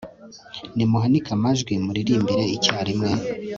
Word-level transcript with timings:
nimuhanike 0.75 1.29
amajwi 1.37 1.73
muririmbire 1.85 2.43
icyarimwe 2.55 3.09